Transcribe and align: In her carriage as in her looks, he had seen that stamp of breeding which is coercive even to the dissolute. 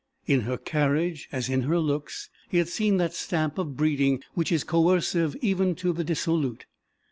In 0.25 0.39
her 0.41 0.57
carriage 0.57 1.29
as 1.31 1.47
in 1.47 1.61
her 1.61 1.77
looks, 1.77 2.31
he 2.49 2.57
had 2.57 2.69
seen 2.69 2.97
that 2.97 3.13
stamp 3.13 3.59
of 3.59 3.77
breeding 3.77 4.23
which 4.33 4.51
is 4.51 4.63
coercive 4.63 5.35
even 5.43 5.75
to 5.75 5.93
the 5.93 6.03
dissolute. 6.03 6.65